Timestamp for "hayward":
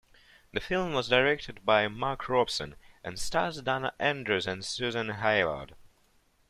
5.11-5.75